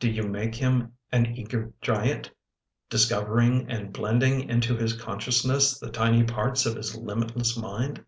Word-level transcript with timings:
Do 0.00 0.08
you 0.10 0.22
make 0.22 0.54
him 0.54 0.96
an 1.12 1.36
eager 1.36 1.70
giant 1.82 2.30
Discovering 2.88 3.70
and 3.70 3.92
blending 3.92 4.48
into 4.48 4.74
his 4.74 4.94
consciousness 4.94 5.78
The 5.78 5.90
tiny 5.90 6.24
parts 6.24 6.64
of 6.64 6.76
his 6.76 6.96
limitless 6.96 7.58
mind? 7.58 8.02